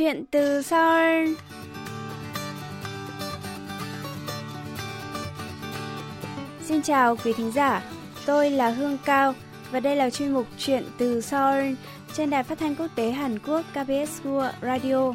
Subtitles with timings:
[0.00, 1.28] Chuyện từ Seoul
[6.64, 7.82] Xin chào quý thính giả,
[8.26, 9.34] tôi là Hương Cao
[9.70, 11.74] và đây là chuyên mục Chuyện từ Seoul
[12.14, 15.12] trên đài phát thanh quốc tế Hàn Quốc KBS World Radio.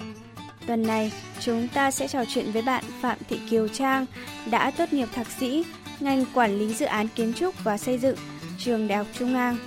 [0.68, 4.06] Tuần này, chúng ta sẽ trò chuyện với bạn Phạm Thị Kiều Trang
[4.52, 5.66] đã tốt nghiệp thạc sĩ
[6.00, 8.18] ngành quản lý dự án kiến trúc và xây dựng
[8.58, 9.58] trường Đại học Trung An.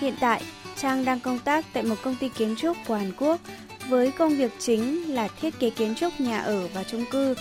[0.00, 0.42] Hiện tại,
[0.76, 3.40] Trang đang công tác tại một công ty kiến trúc của Hàn Quốc
[3.88, 7.34] với công việc chính là thiết kế kiến trúc nhà ở và chung cư,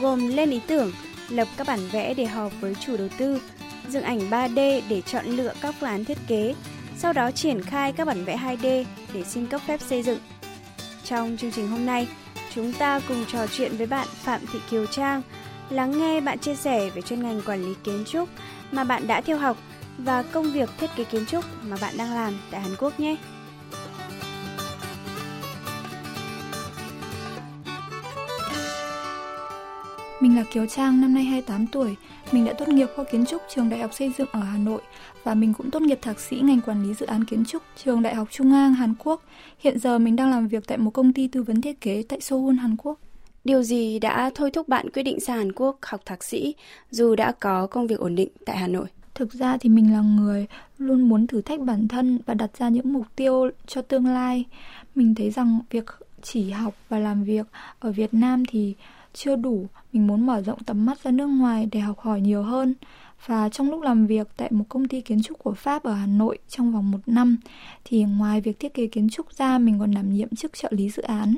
[0.00, 0.92] gồm lên ý tưởng,
[1.28, 3.40] lập các bản vẽ để họp với chủ đầu tư,
[3.88, 6.54] dựng ảnh 3D để chọn lựa các phương án thiết kế,
[6.98, 10.18] sau đó triển khai các bản vẽ 2D để xin cấp phép xây dựng.
[11.04, 12.08] Trong chương trình hôm nay,
[12.54, 15.22] chúng ta cùng trò chuyện với bạn Phạm Thị Kiều Trang,
[15.70, 18.28] lắng nghe bạn chia sẻ về chuyên ngành quản lý kiến trúc
[18.72, 19.56] mà bạn đã theo học
[19.98, 23.16] và công việc thiết kế kiến trúc mà bạn đang làm tại Hàn Quốc nhé.
[30.20, 31.96] Mình là Kiều Trang, năm nay 28 tuổi.
[32.32, 34.80] Mình đã tốt nghiệp khoa kiến trúc trường Đại học Xây dựng ở Hà Nội
[35.24, 38.02] và mình cũng tốt nghiệp thạc sĩ ngành quản lý dự án kiến trúc trường
[38.02, 39.22] Đại học Trung An Hàn Quốc.
[39.58, 42.20] Hiện giờ mình đang làm việc tại một công ty tư vấn thiết kế tại
[42.20, 42.98] Seoul, Hàn Quốc.
[43.44, 46.54] Điều gì đã thôi thúc bạn quyết định sang Hàn Quốc học thạc sĩ
[46.90, 48.86] dù đã có công việc ổn định tại Hà Nội?
[49.14, 50.46] Thực ra thì mình là người
[50.78, 54.44] luôn muốn thử thách bản thân và đặt ra những mục tiêu cho tương lai.
[54.94, 55.84] Mình thấy rằng việc
[56.22, 57.46] chỉ học và làm việc
[57.78, 58.74] ở Việt Nam thì
[59.14, 62.42] chưa đủ, mình muốn mở rộng tầm mắt ra nước ngoài để học hỏi nhiều
[62.42, 62.74] hơn.
[63.26, 66.06] Và trong lúc làm việc tại một công ty kiến trúc của Pháp ở Hà
[66.06, 67.36] Nội trong vòng một năm,
[67.84, 70.90] thì ngoài việc thiết kế kiến trúc ra, mình còn đảm nhiệm chức trợ lý
[70.90, 71.34] dự án.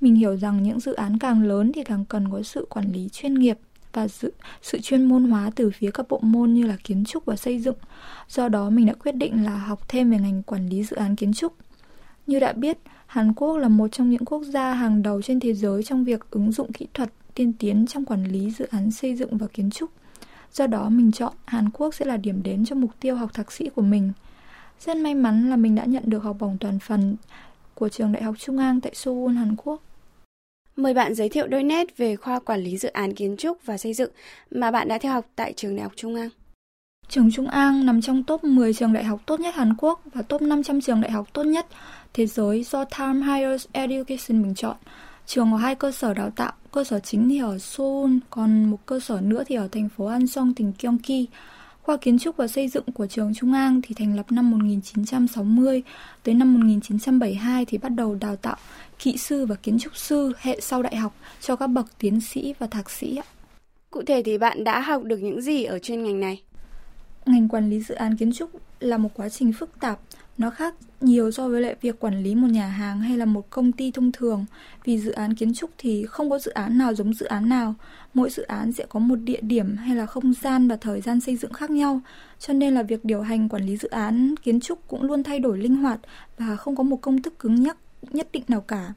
[0.00, 3.08] Mình hiểu rằng những dự án càng lớn thì càng cần có sự quản lý
[3.08, 3.58] chuyên nghiệp
[3.92, 7.24] và sự, sự chuyên môn hóa từ phía các bộ môn như là kiến trúc
[7.24, 7.76] và xây dựng.
[8.28, 11.16] Do đó mình đã quyết định là học thêm về ngành quản lý dự án
[11.16, 11.54] kiến trúc.
[12.26, 12.78] Như đã biết,
[13.16, 16.30] Hàn Quốc là một trong những quốc gia hàng đầu trên thế giới trong việc
[16.30, 19.70] ứng dụng kỹ thuật tiên tiến trong quản lý dự án xây dựng và kiến
[19.70, 19.90] trúc.
[20.52, 23.52] Do đó mình chọn Hàn Quốc sẽ là điểm đến cho mục tiêu học thạc
[23.52, 24.12] sĩ của mình.
[24.80, 27.16] Rất may mắn là mình đã nhận được học bổng toàn phần
[27.74, 29.82] của trường Đại học Trung An tại Seoul, Hàn Quốc.
[30.76, 33.78] Mời bạn giới thiệu đôi nét về khoa quản lý dự án kiến trúc và
[33.78, 34.10] xây dựng
[34.50, 36.28] mà bạn đã theo học tại trường Đại học Trung An.
[37.08, 40.22] Trường Trung An nằm trong top 10 trường đại học tốt nhất Hàn Quốc và
[40.22, 41.66] top 500 trường đại học tốt nhất
[42.14, 44.76] thế giới do Time Higher Education bình chọn.
[45.26, 48.86] Trường có hai cơ sở đào tạo, cơ sở chính thì ở Seoul, còn một
[48.86, 51.26] cơ sở nữa thì ở thành phố Ansong, tỉnh Gyeonggi.
[51.82, 55.82] Khoa kiến trúc và xây dựng của trường Trung An thì thành lập năm 1960,
[56.22, 58.56] tới năm 1972 thì bắt đầu đào tạo
[58.98, 62.54] kỹ sư và kiến trúc sư hệ sau đại học cho các bậc tiến sĩ
[62.58, 63.20] và thạc sĩ.
[63.90, 66.42] Cụ thể thì bạn đã học được những gì ở chuyên ngành này?
[67.26, 68.50] Ngành quản lý dự án kiến trúc
[68.80, 70.00] là một quá trình phức tạp,
[70.38, 73.50] nó khác nhiều so với lại việc quản lý một nhà hàng hay là một
[73.50, 74.44] công ty thông thường.
[74.84, 77.74] Vì dự án kiến trúc thì không có dự án nào giống dự án nào.
[78.14, 81.20] Mỗi dự án sẽ có một địa điểm hay là không gian và thời gian
[81.20, 82.00] xây dựng khác nhau.
[82.38, 85.38] Cho nên là việc điều hành quản lý dự án kiến trúc cũng luôn thay
[85.38, 86.00] đổi linh hoạt
[86.38, 88.92] và không có một công thức cứng nhắc nhất định nào cả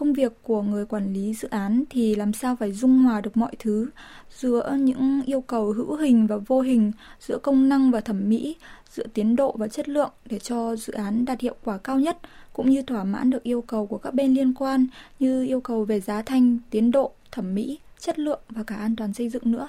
[0.00, 3.36] công việc của người quản lý dự án thì làm sao phải dung hòa được
[3.36, 3.88] mọi thứ
[4.30, 8.56] giữa những yêu cầu hữu hình và vô hình, giữa công năng và thẩm mỹ,
[8.90, 12.18] giữa tiến độ và chất lượng để cho dự án đạt hiệu quả cao nhất,
[12.52, 14.86] cũng như thỏa mãn được yêu cầu của các bên liên quan
[15.18, 18.96] như yêu cầu về giá thành, tiến độ, thẩm mỹ, chất lượng và cả an
[18.96, 19.68] toàn xây dựng nữa.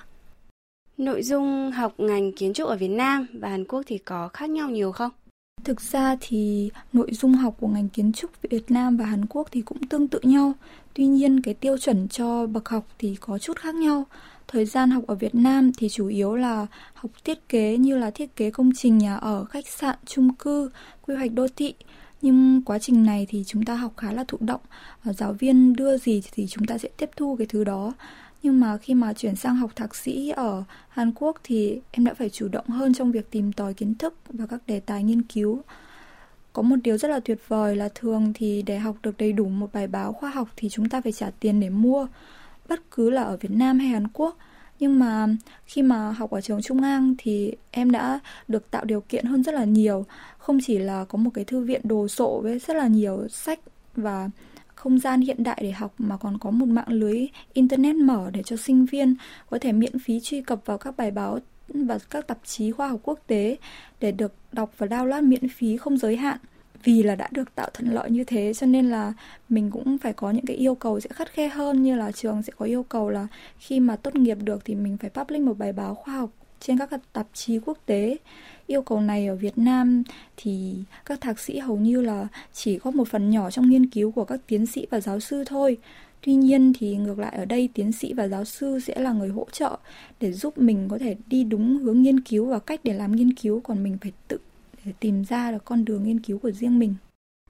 [0.97, 4.49] Nội dung học ngành kiến trúc ở Việt Nam và Hàn Quốc thì có khác
[4.49, 5.11] nhau nhiều không?
[5.63, 9.47] Thực ra thì nội dung học của ngành kiến trúc Việt Nam và Hàn Quốc
[9.51, 10.53] thì cũng tương tự nhau.
[10.93, 14.05] Tuy nhiên cái tiêu chuẩn cho bậc học thì có chút khác nhau.
[14.47, 18.11] Thời gian học ở Việt Nam thì chủ yếu là học thiết kế như là
[18.11, 20.69] thiết kế công trình nhà ở, khách sạn, chung cư,
[21.01, 21.73] quy hoạch đô thị.
[22.21, 24.61] Nhưng quá trình này thì chúng ta học khá là thụ động.
[25.03, 27.93] Giáo viên đưa gì thì chúng ta sẽ tiếp thu cái thứ đó
[28.43, 32.13] nhưng mà khi mà chuyển sang học thạc sĩ ở Hàn Quốc thì em đã
[32.13, 35.21] phải chủ động hơn trong việc tìm tòi kiến thức và các đề tài nghiên
[35.21, 35.61] cứu.
[36.53, 39.45] Có một điều rất là tuyệt vời là thường thì để học được đầy đủ
[39.45, 42.07] một bài báo khoa học thì chúng ta phải trả tiền để mua,
[42.69, 44.37] bất cứ là ở Việt Nam hay Hàn Quốc.
[44.79, 45.27] Nhưng mà
[45.65, 49.43] khi mà học ở trường Trung An thì em đã được tạo điều kiện hơn
[49.43, 50.05] rất là nhiều.
[50.37, 53.59] Không chỉ là có một cái thư viện đồ sộ với rất là nhiều sách
[53.95, 54.29] và
[54.81, 58.43] không gian hiện đại để học mà còn có một mạng lưới internet mở để
[58.43, 59.15] cho sinh viên
[59.49, 62.87] có thể miễn phí truy cập vào các bài báo và các tạp chí khoa
[62.87, 63.57] học quốc tế
[63.99, 66.37] để được đọc và download miễn phí không giới hạn.
[66.83, 69.13] Vì là đã được tạo thuận lợi như thế cho nên là
[69.49, 72.43] mình cũng phải có những cái yêu cầu sẽ khắt khe hơn như là trường
[72.43, 73.27] sẽ có yêu cầu là
[73.57, 76.29] khi mà tốt nghiệp được thì mình phải publish một bài báo khoa học
[76.61, 78.17] trên các tạp chí quốc tế.
[78.67, 80.03] Yêu cầu này ở Việt Nam
[80.37, 80.75] thì
[81.05, 84.25] các thạc sĩ hầu như là chỉ có một phần nhỏ trong nghiên cứu của
[84.25, 85.77] các tiến sĩ và giáo sư thôi.
[86.21, 89.29] Tuy nhiên thì ngược lại ở đây, tiến sĩ và giáo sư sẽ là người
[89.29, 89.77] hỗ trợ
[90.19, 93.33] để giúp mình có thể đi đúng hướng nghiên cứu và cách để làm nghiên
[93.33, 94.37] cứu, còn mình phải tự
[94.85, 96.95] để tìm ra được con đường nghiên cứu của riêng mình.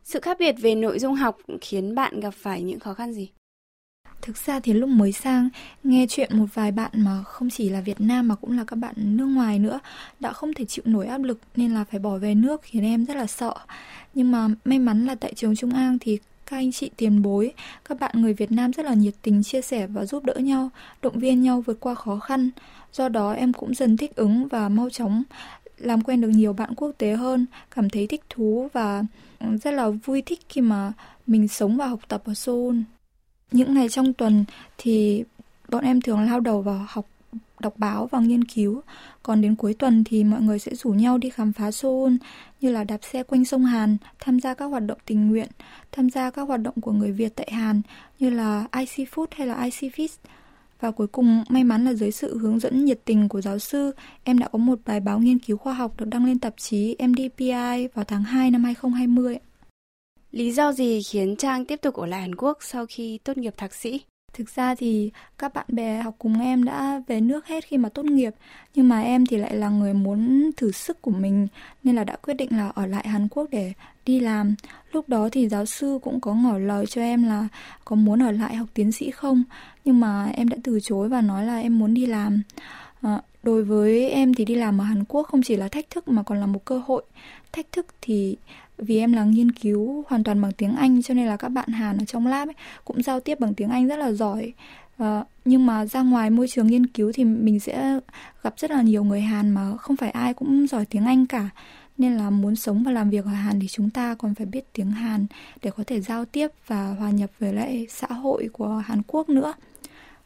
[0.04, 3.30] Sự khác biệt về nội dung học khiến bạn gặp phải những khó khăn gì?
[4.22, 5.50] Thực ra thì lúc mới sang
[5.84, 8.76] nghe chuyện một vài bạn mà không chỉ là Việt Nam mà cũng là các
[8.76, 9.80] bạn nước ngoài nữa
[10.20, 13.06] đã không thể chịu nổi áp lực nên là phải bỏ về nước khiến em
[13.06, 13.54] rất là sợ.
[14.14, 17.54] Nhưng mà may mắn là tại trường Trung An thì các anh chị tiền bối,
[17.86, 20.70] các bạn người Việt Nam rất là nhiệt tình chia sẻ và giúp đỡ nhau,
[21.02, 22.50] động viên nhau vượt qua khó khăn.
[22.94, 25.24] Do đó em cũng dần thích ứng và mau chóng
[25.78, 27.46] làm quen được nhiều bạn quốc tế hơn,
[27.76, 29.04] cảm thấy thích thú và
[29.64, 30.94] rất là vui thích khi mà
[31.28, 32.76] mình sống và học tập ở Seoul.
[33.52, 34.46] Những ngày trong tuần
[34.78, 35.24] thì
[35.70, 37.06] bọn em thường lao đầu vào học
[37.60, 38.82] đọc báo và nghiên cứu.
[39.24, 42.14] Còn đến cuối tuần thì mọi người sẽ rủ nhau đi khám phá Seoul
[42.62, 45.50] như là đạp xe quanh sông Hàn, tham gia các hoạt động tình nguyện,
[45.92, 47.82] tham gia các hoạt động của người Việt tại Hàn
[48.20, 50.18] như là IC Food hay là IC Fish.
[50.80, 53.92] Và cuối cùng, may mắn là dưới sự hướng dẫn nhiệt tình của giáo sư,
[54.24, 56.96] em đã có một bài báo nghiên cứu khoa học được đăng lên tạp chí
[57.08, 59.38] MDPI vào tháng 2 năm 2020.
[60.32, 63.54] Lý do gì khiến Trang tiếp tục ở lại Hàn Quốc sau khi tốt nghiệp
[63.58, 64.02] thạc sĩ?
[64.34, 67.90] Thực ra thì các bạn bè học cùng em đã về nước hết khi mà
[67.90, 68.34] tốt nghiệp,
[68.76, 71.48] nhưng mà em thì lại là người muốn thử sức của mình
[71.84, 73.74] nên là đã quyết định là ở lại Hàn Quốc để
[74.06, 74.56] đi làm.
[74.92, 77.48] Lúc đó thì giáo sư cũng có ngỏ lời cho em là
[77.86, 79.44] có muốn ở lại học tiến sĩ không,
[79.86, 82.42] nhưng mà em đã từ chối và nói là em muốn đi làm.
[83.02, 86.08] À, đối với em thì đi làm ở Hàn Quốc không chỉ là thách thức
[86.08, 87.04] mà còn là một cơ hội.
[87.52, 88.38] Thách thức thì
[88.82, 91.70] vì em là nghiên cứu hoàn toàn bằng tiếng Anh cho nên là các bạn
[91.70, 92.56] Hàn ở trong lab ấy
[92.86, 94.54] cũng giao tiếp bằng tiếng Anh rất là giỏi.
[95.04, 95.08] Uh,
[95.46, 98.00] nhưng mà ra ngoài môi trường nghiên cứu thì mình sẽ
[98.44, 101.50] gặp rất là nhiều người Hàn mà không phải ai cũng giỏi tiếng Anh cả.
[101.98, 104.74] Nên là muốn sống và làm việc ở Hàn thì chúng ta còn phải biết
[104.74, 105.26] tiếng Hàn
[105.62, 109.30] để có thể giao tiếp và hòa nhập với lại xã hội của Hàn Quốc
[109.30, 109.54] nữa.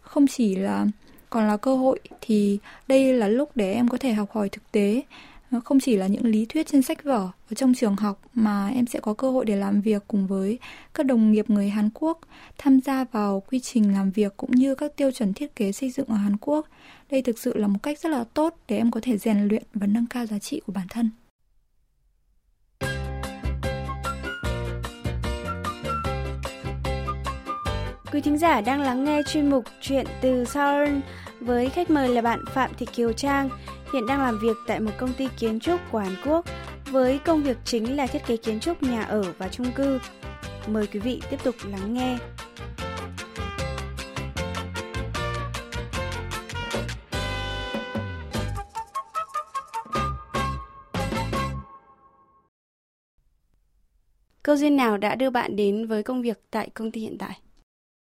[0.02, 0.86] Không chỉ là
[1.30, 4.72] còn là cơ hội thì đây là lúc để em có thể học hỏi thực
[4.72, 5.04] tế
[5.52, 8.70] Ờ, không chỉ là những lý thuyết trên sách vở ở trong trường học mà
[8.70, 10.60] em sẽ có cơ hội để làm việc cùng với
[10.94, 12.20] các đồng nghiệp người Hàn Quốc,
[12.58, 15.92] tham gia vào quy trình làm việc cũng như các tiêu chuẩn thiết kế xây
[15.92, 16.68] dựng ở Hàn Quốc.
[17.12, 19.64] Đây thực sự là một cách rất là tốt để em có thể rèn luyện
[19.74, 21.10] và nâng cao giá trị của bản thân.
[28.12, 30.90] Quý thính giả đang lắng nghe chuyên mục Chuyện từ Seoul
[31.40, 33.50] với khách mời là bạn Phạm Thị Kiều Trang
[33.96, 36.46] hiện đang làm việc tại một công ty kiến trúc của Hàn Quốc
[36.92, 40.00] với công việc chính là thiết kế kiến trúc nhà ở và chung cư.
[40.68, 42.18] Mời quý vị tiếp tục lắng nghe.
[54.44, 57.40] Cơ duyên nào đã đưa bạn đến với công việc tại công ty hiện tại?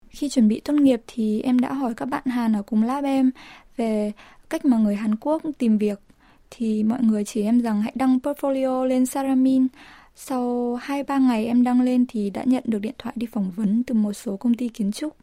[0.09, 3.05] Khi chuẩn bị tốt nghiệp thì em đã hỏi các bạn Hàn ở cùng lab
[3.05, 3.31] em
[3.77, 4.11] về
[4.49, 5.99] cách mà người Hàn Quốc tìm việc
[6.49, 9.67] thì mọi người chỉ em rằng hãy đăng portfolio lên Saramin.
[10.15, 13.83] Sau 2-3 ngày em đăng lên thì đã nhận được điện thoại đi phỏng vấn
[13.83, 15.15] từ một số công ty kiến trúc.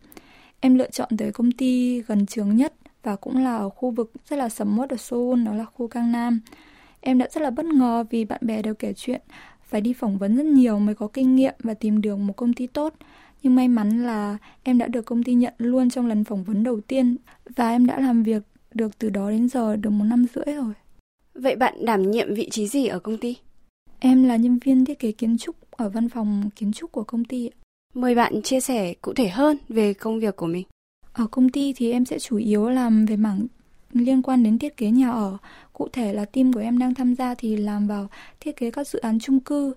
[0.60, 4.12] Em lựa chọn tới công ty gần trường nhất và cũng là ở khu vực
[4.28, 6.40] rất là sầm uất ở Seoul, đó là khu Cang Nam.
[7.00, 9.20] Em đã rất là bất ngờ vì bạn bè đều kể chuyện
[9.74, 12.52] phải đi phỏng vấn rất nhiều mới có kinh nghiệm và tìm được một công
[12.52, 12.94] ty tốt.
[13.42, 16.64] Nhưng may mắn là em đã được công ty nhận luôn trong lần phỏng vấn
[16.64, 17.16] đầu tiên
[17.56, 18.42] và em đã làm việc
[18.74, 20.74] được từ đó đến giờ được một năm rưỡi rồi.
[21.34, 23.36] Vậy bạn đảm nhiệm vị trí gì ở công ty?
[23.98, 27.24] Em là nhân viên thiết kế kiến trúc ở văn phòng kiến trúc của công
[27.24, 27.50] ty.
[27.94, 30.66] Mời bạn chia sẻ cụ thể hơn về công việc của mình.
[31.12, 33.46] Ở công ty thì em sẽ chủ yếu làm về mảng
[33.92, 35.38] liên quan đến thiết kế nhà ở.
[35.72, 38.08] Cụ thể là team của em đang tham gia thì làm vào
[38.40, 39.74] thiết kế các dự án chung cư,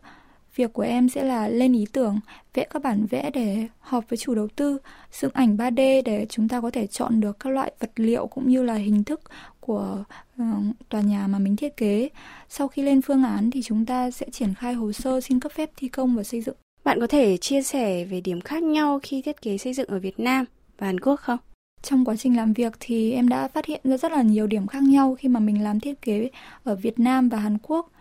[0.57, 2.19] Việc của em sẽ là lên ý tưởng,
[2.53, 4.77] vẽ các bản vẽ để họp với chủ đầu tư,
[5.11, 8.49] dựng ảnh 3D để chúng ta có thể chọn được các loại vật liệu cũng
[8.49, 9.21] như là hình thức
[9.59, 10.03] của
[10.41, 10.45] uh,
[10.89, 12.09] tòa nhà mà mình thiết kế.
[12.49, 15.51] Sau khi lên phương án thì chúng ta sẽ triển khai hồ sơ xin cấp
[15.51, 16.55] phép thi công và xây dựng.
[16.83, 19.99] Bạn có thể chia sẻ về điểm khác nhau khi thiết kế xây dựng ở
[19.99, 20.45] Việt Nam
[20.77, 21.39] và Hàn Quốc không?
[21.81, 24.67] Trong quá trình làm việc thì em đã phát hiện ra rất là nhiều điểm
[24.67, 26.29] khác nhau khi mà mình làm thiết kế
[26.63, 27.91] ở Việt Nam và Hàn Quốc.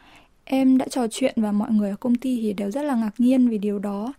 [0.49, 3.11] Em đã trò chuyện và mọi người ở công ty thì đều rất là ngạc
[3.19, 4.12] nhiên vì điều đó.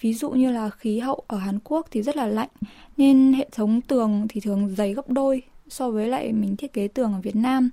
[0.00, 2.48] Ví dụ như là khí hậu ở Hàn Quốc thì rất là lạnh,
[2.96, 6.88] nên hệ thống tường thì thường dày gấp đôi so với lại mình thiết kế
[6.88, 7.70] tường ở Việt Nam.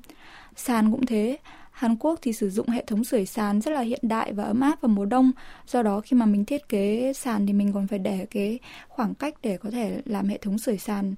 [0.56, 1.38] Sàn cũng thế.
[1.72, 4.60] Hàn Quốc thì sử dụng hệ thống sưởi sàn rất là hiện đại và ấm
[4.60, 5.32] áp vào mùa đông.
[5.68, 9.13] Do đó khi mà mình thiết kế sàn thì mình còn phải để cái khoảng
[9.13, 11.15] cách để có thể làm hệ thống sưởi sàn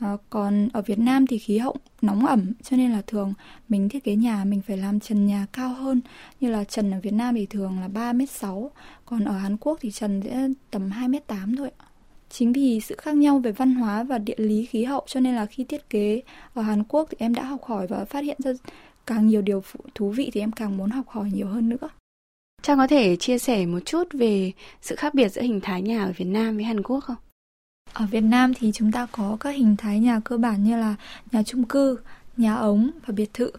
[0.00, 3.34] À, còn ở Việt Nam thì khí hậu nóng ẩm cho nên là thường
[3.68, 6.00] mình thiết kế nhà mình phải làm trần nhà cao hơn
[6.40, 8.68] như là trần ở Việt Nam thì thường là 3m6
[9.04, 11.70] còn ở Hàn Quốc thì trần sẽ tầm 2m8 thôi
[12.30, 15.34] Chính vì sự khác nhau về văn hóa và địa lý khí hậu cho nên
[15.34, 16.22] là khi thiết kế
[16.54, 18.52] ở Hàn Quốc thì em đã học hỏi và phát hiện ra
[19.06, 19.62] càng nhiều điều
[19.94, 21.88] thú vị thì em càng muốn học hỏi nhiều hơn nữa.
[22.62, 24.52] Trang có thể chia sẻ một chút về
[24.82, 27.16] sự khác biệt giữa hình thái nhà ở Việt Nam với Hàn Quốc không?
[27.92, 30.94] Ở Việt Nam thì chúng ta có các hình thái nhà cơ bản như là
[31.32, 31.98] nhà chung cư,
[32.36, 33.50] nhà ống và biệt thự.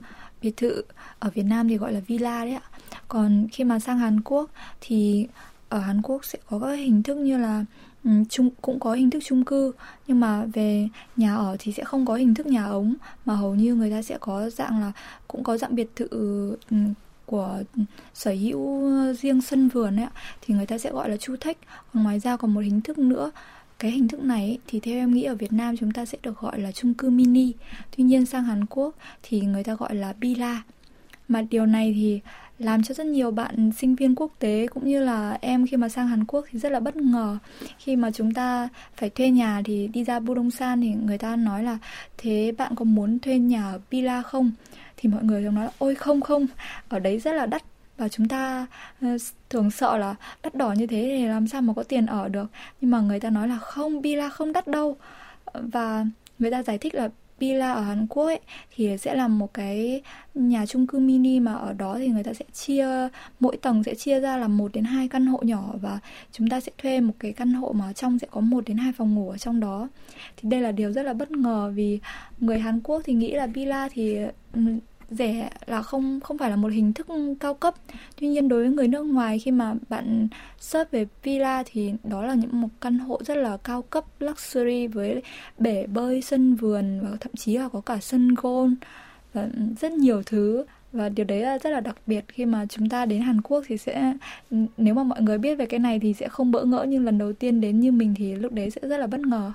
[0.42, 0.84] Biệt thự
[1.20, 2.62] ở Việt Nam thì gọi là villa đấy ạ.
[3.08, 4.50] Còn khi mà sang Hàn Quốc
[4.82, 5.28] thì
[5.70, 7.66] ở Hàn Quốc sẽ có các hình thức như là
[8.04, 9.72] ừ, chung cũng có hình thức chung cư
[10.08, 12.96] nhưng mà về nhà ở thì sẽ không có hình thức nhà ống
[13.26, 14.92] mà hầu như người ta sẽ có dạng là
[15.28, 16.08] cũng có dạng biệt thự
[16.70, 16.78] ừ,
[17.26, 17.64] của
[18.14, 20.08] sở hữu riêng sân vườn ấy
[20.42, 21.58] thì người ta sẽ gọi là chu thách.
[21.94, 23.32] còn ngoài ra còn một hình thức nữa
[23.80, 26.40] cái hình thức này thì theo em nghĩ ở Việt Nam chúng ta sẽ được
[26.40, 27.54] gọi là chung cư mini.
[27.98, 30.62] Tuy nhiên sang Hàn Quốc thì người ta gọi là villa
[31.28, 32.20] mà điều này thì
[32.60, 35.90] làm cho rất nhiều bạn sinh viên quốc tế cũng như là em khi mà
[35.90, 37.38] sang Hàn Quốc thì rất là bất ngờ.
[37.78, 41.64] Khi mà chúng ta phải thuê nhà thì đi ra Budongsan thì người ta nói
[41.64, 41.78] là,
[42.18, 44.52] thế bạn có muốn thuê nhà ở villa không?
[44.98, 46.48] Thì mọi người thường nói là, ôi, không không.
[46.90, 47.64] Ở đấy rất là đắt
[48.00, 48.68] và chúng ta
[49.02, 49.08] ờ,
[49.50, 52.48] thường sợ là đắt đỏ như thế thì làm sao mà có tiền ở được.
[52.82, 54.98] Nhưng mà người ta nói là không villa không đắt đâu.
[55.54, 56.06] Và
[56.40, 58.40] người ta giải thích là villa ở Hàn Quốc ấy,
[58.76, 60.02] thì sẽ là một cái
[60.34, 62.88] nhà chung cư mini mà ở đó thì người ta sẽ chia
[63.40, 65.74] mỗi tầng sẽ chia ra là một đến hai căn hộ nhỏ.
[65.82, 66.00] Và
[66.32, 68.94] chúng ta sẽ thuê một cái căn hộ mà trong sẽ có một đến hai
[68.98, 69.88] phòng ngủ ở trong đó.
[70.38, 72.00] Thì đây là điều rất là bất ngờ vì
[72.40, 74.18] người Hàn Quốc thì nghĩ là villa thì
[74.54, 74.62] ừ,
[75.12, 77.08] rẻ là không không phải là một hình thức
[77.40, 77.76] cao cấp.
[78.20, 80.28] Tuy nhiên đối với người nước ngoài khi mà bạn
[80.60, 84.88] search về villa thì đó là những một căn hộ rất là cao cấp, luxury
[84.88, 85.22] với
[85.58, 88.76] bể bơi, sân vườn và thậm chí là có cả sân golf
[89.34, 89.50] và
[89.80, 90.66] rất nhiều thứ.
[90.92, 92.26] Và điều đấy là rất là đặc biệt.
[92.28, 94.14] Khi mà chúng ta đến Hàn Quốc thì sẽ,
[94.78, 97.18] nếu mà mọi người biết về cái này thì sẽ không bỡ ngỡ nhưng lần
[97.18, 99.52] đầu tiên đến như mình thì lúc đấy sẽ rất là bất ngờ.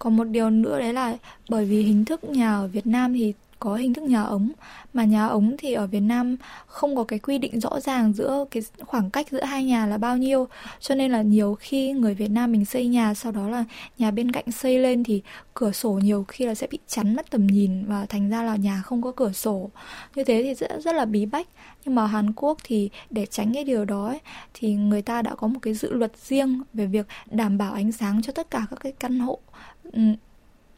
[0.00, 1.16] Còn một điều nữa đấy là
[1.48, 4.52] bởi vì hình thức nhà ở Việt Nam thì có hình thức nhà ống.
[4.92, 6.36] Mà nhà ống thì ở Việt Nam
[6.66, 9.98] không có cái quy định rõ ràng giữa cái khoảng cách giữa hai nhà là
[9.98, 10.48] bao nhiêu.
[10.80, 13.64] Cho nên là nhiều khi người Việt Nam mình xây nhà sau đó là
[13.98, 15.22] nhà bên cạnh xây lên thì
[15.54, 18.56] cửa sổ nhiều khi là sẽ bị chắn mất tầm nhìn và thành ra là
[18.56, 19.70] nhà không có cửa sổ.
[20.14, 21.48] Như thế thì rất rất là bí bách.
[21.84, 24.20] Nhưng mà Hàn Quốc thì để tránh cái điều đó ấy,
[24.54, 27.92] thì người ta đã có một cái dự luật riêng về việc đảm bảo ánh
[27.92, 29.38] sáng cho tất cả các cái căn hộ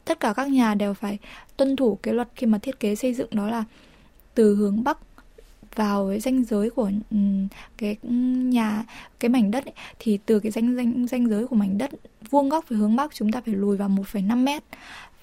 [0.09, 1.17] tất cả các nhà đều phải
[1.57, 3.63] tuân thủ cái luật khi mà thiết kế xây dựng đó là
[4.35, 4.97] từ hướng bắc
[5.75, 7.17] vào cái ranh giới của ừ,
[7.77, 7.95] cái
[8.51, 8.85] nhà
[9.19, 11.91] cái mảnh đất ấy, thì từ cái ranh ranh ranh giới của mảnh đất
[12.29, 14.63] vuông góc về hướng bắc chúng ta phải lùi vào 1,5 mét.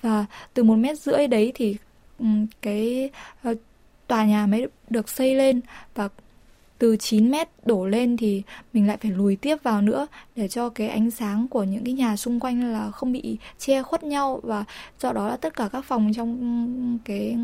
[0.03, 1.77] Và từ một mét rưỡi đấy thì
[2.19, 2.27] ừ,
[2.63, 3.11] cái
[3.43, 3.55] ờ,
[4.07, 5.61] tòa nhà mới được xây lên
[5.95, 6.09] và
[6.79, 8.43] từ 9 mét đổ lên thì
[8.73, 10.07] mình lại phải lùi tiếp vào nữa
[10.37, 13.83] để cho cái ánh sáng của những cái nhà xung quanh là không bị che
[13.83, 14.65] khuất nhau và
[15.01, 17.37] do đó là tất cả các phòng trong cái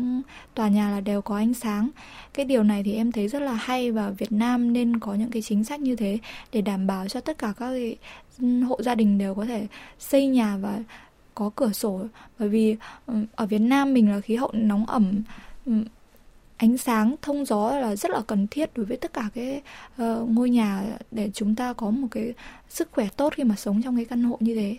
[0.55, 1.89] tòa nhà là đều có ánh sáng.
[2.33, 5.31] Cái điều này thì em thấy rất là hay và Việt Nam nên có những
[5.31, 6.17] cái chính sách như thế
[6.51, 7.71] để đảm bảo cho tất cả các
[8.67, 9.67] hộ gia đình đều có thể
[9.99, 10.79] xây nhà và
[11.35, 12.01] có cửa sổ
[12.39, 12.75] bởi vì
[13.05, 15.21] ừ, ở Việt Nam mình là khí hậu nóng ẩm
[15.65, 15.73] ừ,
[16.57, 19.61] ánh sáng thông gió là rất là cần thiết đối với tất cả cái
[20.01, 22.33] uh, ngôi nhà để chúng ta có một cái
[22.69, 24.77] sức khỏe tốt khi mà sống trong cái căn hộ như thế.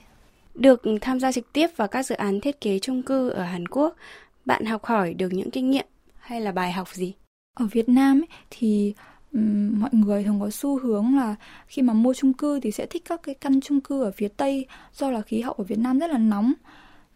[0.54, 3.68] Được tham gia trực tiếp vào các dự án thiết kế chung cư ở Hàn
[3.68, 3.96] Quốc
[4.44, 5.86] bạn học hỏi được những kinh nghiệm
[6.18, 7.14] hay là bài học gì?
[7.54, 8.94] Ở Việt Nam ấy, thì
[9.32, 11.34] um, mọi người thường có xu hướng là
[11.66, 14.28] khi mà mua chung cư thì sẽ thích các cái căn chung cư ở phía
[14.28, 16.52] tây do là khí hậu ở Việt Nam rất là nóng.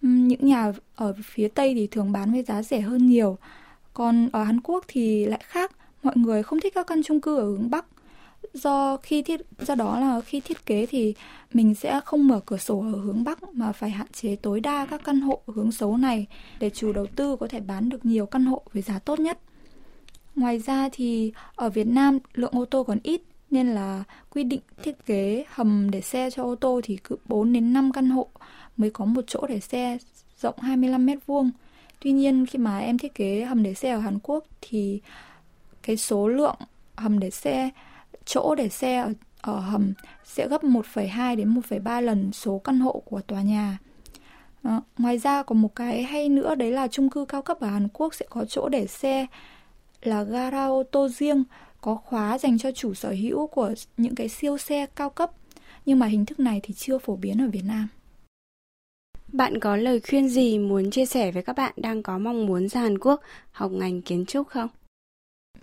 [0.02, 3.38] Um, những nhà ở phía tây thì thường bán với giá rẻ hơn nhiều
[3.98, 7.36] còn ở Hàn Quốc thì lại khác, mọi người không thích các căn chung cư
[7.36, 7.86] ở hướng Bắc.
[8.52, 11.14] Do khi thiết do đó là khi thiết kế thì
[11.52, 14.86] mình sẽ không mở cửa sổ ở hướng Bắc mà phải hạn chế tối đa
[14.86, 16.26] các căn hộ hướng xấu này
[16.60, 19.38] để chủ đầu tư có thể bán được nhiều căn hộ với giá tốt nhất.
[20.36, 24.60] Ngoài ra thì ở Việt Nam lượng ô tô còn ít nên là quy định
[24.82, 28.28] thiết kế hầm để xe cho ô tô thì cứ 4 đến 5 căn hộ
[28.76, 29.98] mới có một chỗ để xe
[30.40, 31.50] rộng 25 mét vuông.
[32.00, 35.00] Tuy nhiên khi mà em thiết kế hầm để xe ở Hàn Quốc thì
[35.82, 36.56] cái số lượng
[36.96, 37.70] hầm để xe,
[38.24, 39.92] chỗ để xe ở, ở hầm
[40.24, 43.78] sẽ gấp 1,2 đến 1,3 lần số căn hộ của tòa nhà.
[44.62, 47.68] À, ngoài ra có một cái hay nữa đấy là chung cư cao cấp ở
[47.68, 49.26] Hàn Quốc sẽ có chỗ để xe
[50.02, 51.44] là gara ô tô riêng
[51.80, 55.30] có khóa dành cho chủ sở hữu của những cái siêu xe cao cấp
[55.86, 57.88] nhưng mà hình thức này thì chưa phổ biến ở Việt Nam.
[59.32, 62.68] Bạn có lời khuyên gì muốn chia sẻ với các bạn đang có mong muốn
[62.68, 63.20] ra Hàn Quốc
[63.50, 64.68] học ngành kiến trúc không?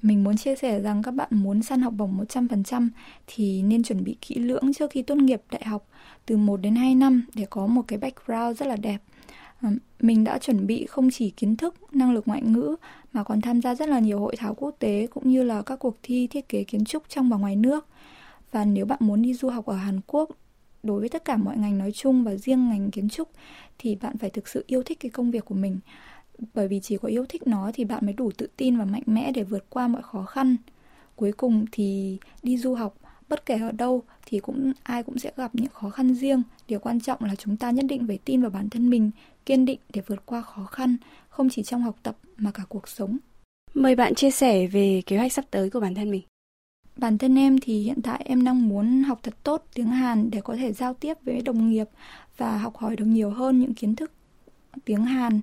[0.02, 2.90] Mình muốn chia sẻ rằng các bạn muốn săn học bổng 100%
[3.28, 5.88] thì nên chuẩn bị kỹ lưỡng trước khi tốt nghiệp đại học
[6.26, 8.98] từ 1 đến 2 năm để có một cái background rất là đẹp.
[9.62, 9.70] Ờ,
[10.00, 12.76] mình đã chuẩn bị không chỉ kiến thức, năng lực ngoại ngữ
[13.14, 15.80] mà còn tham gia rất là nhiều hội thảo quốc tế cũng như là các
[15.80, 17.88] cuộc thi thiết kế kiến trúc trong và ngoài nước.
[18.52, 20.30] Và nếu bạn muốn đi du học ở Hàn Quốc
[20.86, 23.30] đối với tất cả mọi ngành nói chung và riêng ngành kiến trúc
[23.80, 25.80] thì bạn phải thực sự yêu thích cái công việc của mình.
[26.54, 29.04] Bởi vì chỉ có yêu thích nó thì bạn mới đủ tự tin và mạnh
[29.06, 30.56] mẽ để vượt qua mọi khó khăn.
[31.16, 32.98] Cuối cùng thì đi du học,
[33.30, 36.44] bất kể ở đâu thì cũng, ai cũng sẽ gặp những khó khăn riêng.
[36.68, 39.12] Điều quan trọng là chúng ta nhất định phải tin vào bản thân mình,
[39.46, 40.98] kiên định để vượt qua khó khăn,
[41.30, 43.18] không chỉ trong học tập mà cả cuộc sống.
[43.74, 46.22] Mời bạn chia sẻ về kế hoạch sắp tới của bản thân mình
[46.98, 50.42] bản thân em thì hiện tại em đang muốn học thật tốt tiếng hàn để
[50.42, 51.90] có thể giao tiếp với đồng nghiệp
[52.38, 54.12] và học hỏi được nhiều hơn những kiến thức
[54.86, 55.42] tiếng hàn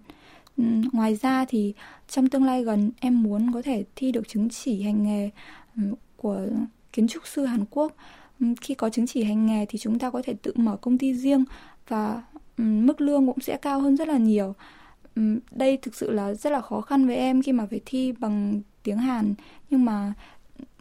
[0.56, 1.75] ừ, ngoài ra thì
[2.09, 5.30] trong tương lai gần, em muốn có thể thi được chứng chỉ hành nghề
[5.76, 5.82] ừ,
[6.16, 6.47] của
[6.92, 7.92] kiến trúc sư Hàn Quốc.
[8.40, 10.99] Ừ, khi có chứng chỉ hành nghề thì chúng ta có thể tự mở công
[10.99, 11.44] ty riêng
[11.88, 12.23] và
[12.56, 14.54] mức lương cũng sẽ cao hơn rất là nhiều.
[15.50, 18.61] Đây thực sự là rất là khó khăn với em khi mà phải thi bằng
[18.82, 19.35] tiếng Hàn,
[19.71, 20.12] nhưng mà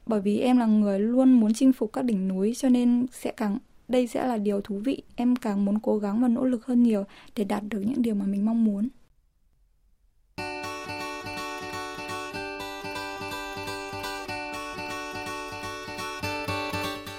[0.05, 3.31] bởi vì em là người luôn muốn chinh phục các đỉnh núi cho nên sẽ
[3.37, 6.65] càng đây sẽ là điều thú vị em càng muốn cố gắng và nỗ lực
[6.65, 7.03] hơn nhiều
[7.35, 8.87] để đạt được những điều mà mình mong muốn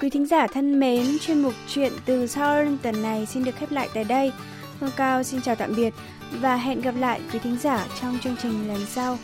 [0.03, 3.71] Quý thính giả thân mến, chuyên mục chuyện từ Seoul tuần này xin được khép
[3.71, 4.33] lại tại đây.
[4.81, 5.95] Hương Cao xin chào tạm biệt
[6.41, 9.19] và hẹn gặp lại quý thính giả trong chương trình lần sau.